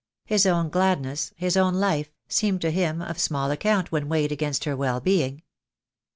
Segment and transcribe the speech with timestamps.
[0.25, 4.63] His own gladness, his own life, seemed to him of small account when weighed against
[4.63, 5.43] her well being.